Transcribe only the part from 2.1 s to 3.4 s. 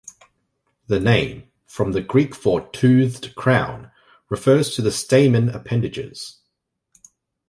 for "toothed